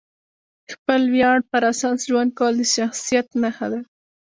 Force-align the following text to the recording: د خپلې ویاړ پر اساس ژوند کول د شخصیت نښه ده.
د 0.67 0.69
خپلې 0.77 1.05
ویاړ 1.13 1.37
پر 1.51 1.61
اساس 1.71 1.99
ژوند 2.09 2.31
کول 2.39 2.53
د 2.59 2.63
شخصیت 2.75 3.27
نښه 3.41 3.67
ده. 3.71 3.81